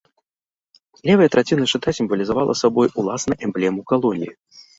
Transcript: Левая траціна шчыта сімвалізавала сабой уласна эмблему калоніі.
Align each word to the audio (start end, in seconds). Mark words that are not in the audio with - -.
Левая 1.09 1.27
траціна 1.35 1.67
шчыта 1.73 1.89
сімвалізавала 1.99 2.57
сабой 2.63 2.87
уласна 3.03 3.39
эмблему 3.51 3.81
калоніі. 3.95 4.33